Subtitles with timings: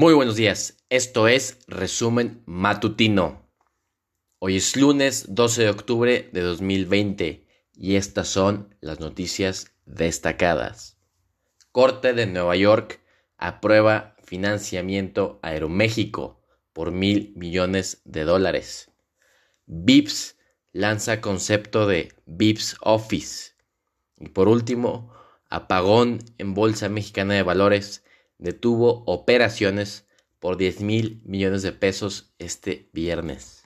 [0.00, 3.46] Muy buenos días, esto es Resumen Matutino.
[4.38, 10.96] Hoy es lunes 12 de octubre de 2020 y estas son las noticias destacadas.
[11.70, 13.02] Corte de Nueva York
[13.36, 16.40] aprueba financiamiento Aeroméxico
[16.72, 18.90] por mil millones de dólares.
[19.66, 20.38] VIPS
[20.72, 23.50] lanza concepto de VIPS Office.
[24.18, 25.12] Y por último,
[25.50, 28.02] apagón en Bolsa Mexicana de Valores
[28.40, 33.62] detuvo operaciones por 10 mil millones de pesos este viernes.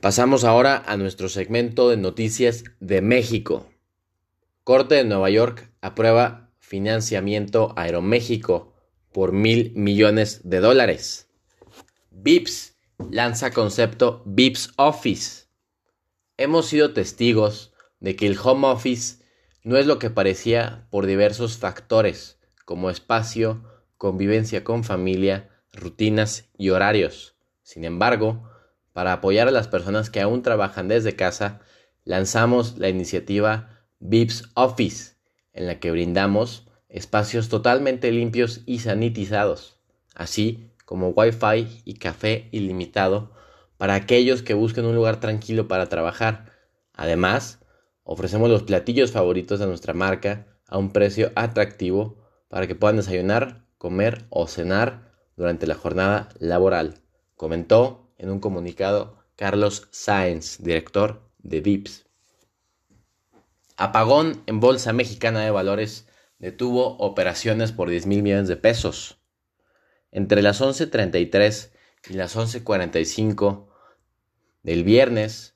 [0.00, 3.66] Pasamos ahora a nuestro segmento de noticias de México.
[4.62, 8.74] Corte de Nueva York aprueba financiamiento a Aeroméxico
[9.12, 11.28] por mil millones de dólares.
[12.10, 12.76] VIPS
[13.10, 15.46] lanza concepto VIPS Office.
[16.36, 19.23] Hemos sido testigos de que el home office
[19.64, 23.64] no es lo que parecía por diversos factores, como espacio,
[23.96, 27.34] convivencia con familia, rutinas y horarios.
[27.62, 28.48] Sin embargo,
[28.92, 31.60] para apoyar a las personas que aún trabajan desde casa,
[32.04, 35.14] lanzamos la iniciativa VIPS Office,
[35.54, 39.78] en la que brindamos espacios totalmente limpios y sanitizados,
[40.14, 43.32] así como Wi-Fi y café ilimitado
[43.78, 46.52] para aquellos que busquen un lugar tranquilo para trabajar.
[46.92, 47.63] Además,
[48.04, 52.16] Ofrecemos los platillos favoritos de nuestra marca a un precio atractivo
[52.48, 57.00] para que puedan desayunar, comer o cenar durante la jornada laboral,
[57.34, 62.06] comentó en un comunicado Carlos Sáenz, director de VIPS.
[63.76, 66.06] Apagón en Bolsa Mexicana de Valores
[66.38, 69.18] detuvo operaciones por 10 mil millones de pesos.
[70.12, 71.70] Entre las 11.33
[72.10, 73.66] y las 11.45
[74.62, 75.54] del viernes,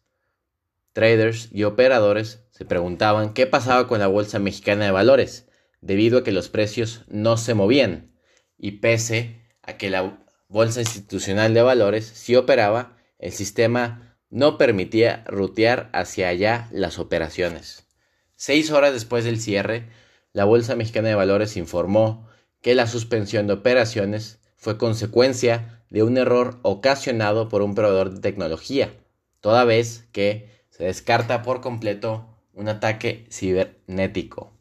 [0.99, 5.47] traders y operadores se preguntaban qué pasaba con la Bolsa Mexicana de Valores,
[5.81, 8.19] debido a que los precios no se movían,
[8.59, 15.23] y pese a que la Bolsa Institucional de Valores sí operaba, el sistema no permitía
[15.29, 17.87] rutear hacia allá las operaciones.
[18.35, 19.91] Seis horas después del cierre,
[20.33, 22.29] la Bolsa Mexicana de Valores informó
[22.61, 28.21] que la suspensión de operaciones fue consecuencia de un error ocasionado por un proveedor de
[28.21, 28.93] tecnología,
[29.41, 32.25] toda vez que se descarta por completo
[32.55, 34.53] un ataque cibernético.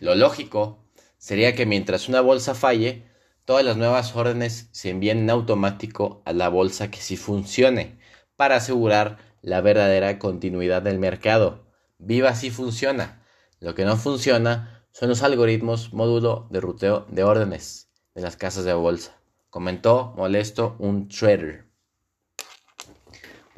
[0.00, 0.78] Lo lógico
[1.18, 3.04] sería que mientras una bolsa falle,
[3.44, 7.98] todas las nuevas órdenes se envíen en automático a la bolsa que sí funcione,
[8.34, 11.66] para asegurar la verdadera continuidad del mercado.
[11.98, 13.22] Viva si funciona.
[13.60, 18.64] Lo que no funciona son los algoritmos módulo de ruteo de órdenes de las casas
[18.64, 21.67] de bolsa, comentó molesto un trader.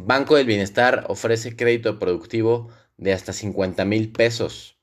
[0.07, 4.79] Banco del Bienestar ofrece crédito productivo de hasta 50 mil pesos.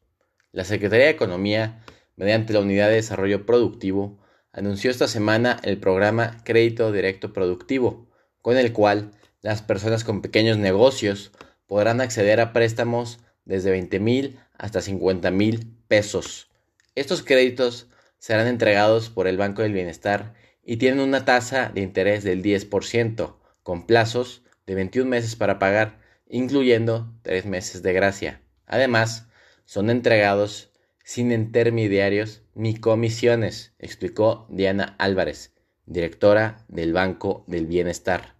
[0.51, 1.83] La Secretaría de Economía,
[2.15, 4.19] mediante la Unidad de Desarrollo Productivo,
[4.51, 8.07] anunció esta semana el programa Crédito Directo Productivo,
[8.41, 9.11] con el cual
[9.41, 11.31] las personas con pequeños negocios
[11.65, 16.49] podrán acceder a préstamos desde 20 mil hasta 50 mil pesos.
[16.93, 17.87] Estos créditos
[18.19, 23.35] serán entregados por el Banco del Bienestar y tienen una tasa de interés del 10%,
[23.63, 28.41] con plazos de 21 meses para pagar, incluyendo 3 meses de gracia.
[28.67, 29.29] Además,
[29.65, 30.71] son entregados
[31.03, 38.35] sin intermediarios ni comisiones, explicó Diana Álvarez, directora del Banco del Bienestar.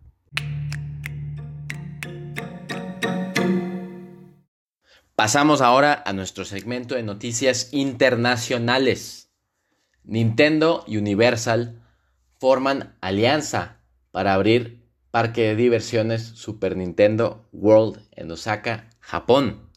[5.15, 9.31] Pasamos ahora a nuestro segmento de noticias internacionales.
[10.03, 11.81] Nintendo y Universal
[12.37, 13.81] forman alianza
[14.11, 19.67] para abrir parque de diversiones Super Nintendo World en Osaka, Japón.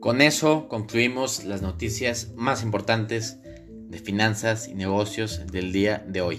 [0.00, 6.38] Con eso concluimos las noticias más importantes de finanzas y negocios del día de hoy.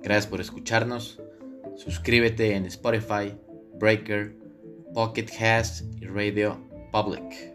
[0.00, 1.20] Gracias por escucharnos.
[1.76, 3.36] Suscríbete en Spotify,
[3.80, 4.36] Breaker,
[4.94, 6.60] Pocket Cast y Radio
[6.92, 7.53] Public.